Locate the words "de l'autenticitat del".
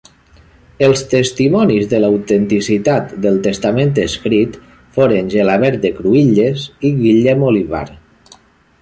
1.91-3.39